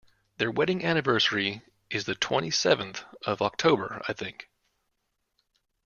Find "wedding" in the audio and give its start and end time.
0.49-0.83